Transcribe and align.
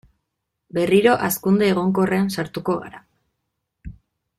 Berriro 0.77 1.13
hazkunde 1.27 1.69
egonkorrean 1.75 2.33
sartuko 2.39 2.79
gara. 2.87 3.05